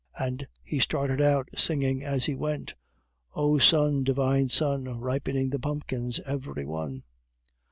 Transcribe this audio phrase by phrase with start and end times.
[0.17, 2.73] And he started out, singing as he went:
[3.35, 3.59] "Oh!
[3.59, 4.03] sun!
[4.03, 4.87] divine sun!
[4.99, 7.03] Ripening the pumpkins every one."